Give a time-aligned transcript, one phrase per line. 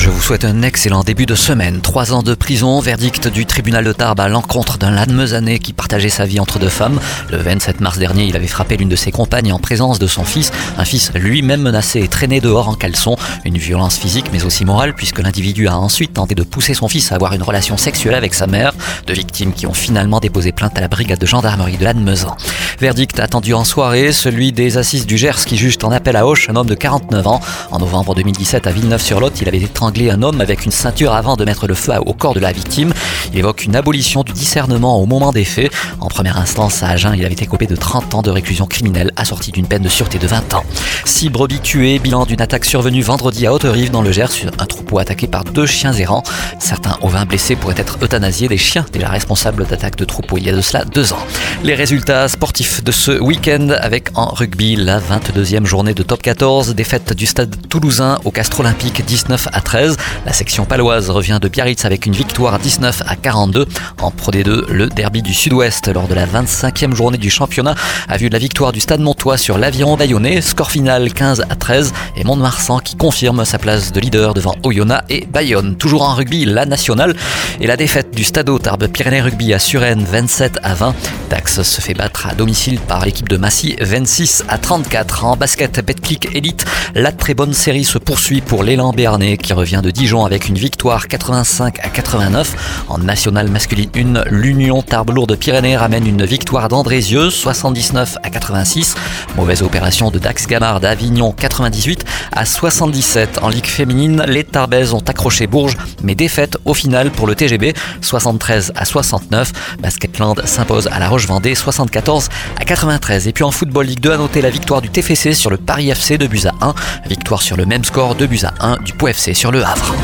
[0.00, 1.82] Je vous souhaite un excellent début de semaine.
[1.82, 6.08] Trois ans de prison, verdict du tribunal de Tarbes à l'encontre d'un Lannemesanais qui partageait
[6.08, 6.98] sa vie entre deux femmes.
[7.30, 10.24] Le 27 mars dernier, il avait frappé l'une de ses compagnes en présence de son
[10.24, 13.16] fils, un fils lui-même menacé et traîné dehors en caleçon.
[13.44, 17.12] Une violence physique mais aussi morale puisque l'individu a ensuite tenté de pousser son fils
[17.12, 18.72] à avoir une relation sexuelle avec sa mère.
[19.06, 22.38] Deux victimes qui ont finalement déposé plainte à la brigade de gendarmerie de Lannemezan.
[22.80, 26.48] Verdict attendu en soirée, celui des assises du Gers qui jugent en appel à Auch
[26.48, 27.40] un homme de 49 ans.
[27.70, 29.68] En novembre 2017 à Villeneuve-sur-Lot, il avait été
[29.98, 32.92] un homme avec une ceinture avant de mettre le feu au corps de la victime.
[33.32, 35.72] Il évoque une abolition du discernement au moment des faits.
[36.00, 39.12] En première instance, à Agen, il avait été coupé de 30 ans de réclusion criminelle
[39.16, 40.64] assortie d'une peine de sûreté de 20 ans.
[41.04, 44.98] Six brebis tuées, bilan d'une attaque survenue vendredi à Haute-Rive dans le Gers, un troupeau
[44.98, 46.24] attaqué par deux chiens errants.
[46.58, 50.50] Certains ovins blessés pourraient être euthanasiés, des chiens déjà responsables d'attaques de troupeaux il y
[50.50, 51.24] a de cela deux ans.
[51.62, 56.74] Les résultats sportifs de ce week-end avec en rugby la 22e journée de top 14,
[56.74, 59.96] défaite du stade toulousain au Castre Olympique 19 à 13.
[60.26, 63.66] La section paloise revient de Biarritz avec une victoire 19 à 42.
[64.02, 67.74] En Pro D2, le derby du Sud-Ouest lors de la 25e journée du championnat
[68.08, 71.92] a vu la victoire du Stade Montois sur l'Aviron Bayonnais, score final 15 à 13
[72.16, 75.76] et Mont-de-Marsan qui confirme sa place de leader devant Oyonnax et Bayonne.
[75.76, 77.14] Toujours en rugby, la nationale
[77.60, 80.94] et la défaite du Stade Tarbes Pyrénées Rugby à Suresnes 27 à 20.
[81.30, 85.24] Dax se fait battre à domicile par l'équipe de Massy 26 à 34.
[85.24, 89.80] En basket Betclic Elite, la très bonne série se poursuit pour l'élan béarnais qui revient
[89.82, 92.84] de Dijon avec une victoire 85 à 89.
[92.88, 98.94] En nationale masculine 1, l'Union Tarbes-Lourdes-Pyrénées ramène une victoire d'Andrézieux 79 à 86.
[99.34, 103.40] Mauvaise opération de Dax Gamard d'Avignon 98 à 77.
[103.42, 107.74] En Ligue féminine, les Tarbaises ont accroché Bourges, mais défaite au final pour le TGB
[108.00, 109.78] 73 à 69.
[109.80, 112.28] Basketland s'impose à la Roche-Vendée 74
[112.60, 113.26] à 93.
[113.26, 115.90] Et puis en football Ligue 2, à noter la victoire du TFC sur le Paris
[115.90, 116.74] FC de buts à 1.
[117.08, 119.96] Victoire sur le même score de buts à 1 du Pau FC sur le Havre.